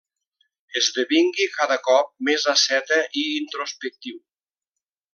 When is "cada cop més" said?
1.59-2.49